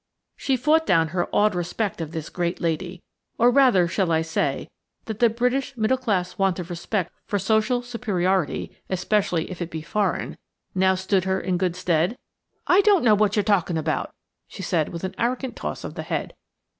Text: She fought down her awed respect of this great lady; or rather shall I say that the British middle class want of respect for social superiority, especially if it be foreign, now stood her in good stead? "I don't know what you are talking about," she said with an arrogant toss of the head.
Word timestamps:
She 0.35 0.57
fought 0.57 0.87
down 0.87 1.09
her 1.09 1.29
awed 1.31 1.53
respect 1.53 2.01
of 2.01 2.11
this 2.11 2.29
great 2.31 2.59
lady; 2.59 3.03
or 3.37 3.51
rather 3.51 3.87
shall 3.87 4.11
I 4.11 4.23
say 4.23 4.67
that 5.05 5.19
the 5.19 5.29
British 5.29 5.77
middle 5.77 5.99
class 5.99 6.39
want 6.39 6.57
of 6.57 6.71
respect 6.71 7.11
for 7.27 7.37
social 7.37 7.83
superiority, 7.83 8.75
especially 8.89 9.51
if 9.51 9.61
it 9.61 9.69
be 9.69 9.83
foreign, 9.83 10.37
now 10.73 10.95
stood 10.95 11.25
her 11.25 11.39
in 11.39 11.55
good 11.59 11.75
stead? 11.75 12.17
"I 12.65 12.81
don't 12.81 13.03
know 13.03 13.13
what 13.13 13.35
you 13.35 13.41
are 13.41 13.53
talking 13.53 13.77
about," 13.77 14.11
she 14.47 14.63
said 14.63 14.89
with 14.89 15.03
an 15.03 15.13
arrogant 15.19 15.55
toss 15.55 15.83
of 15.83 15.93
the 15.93 16.01
head. 16.01 16.33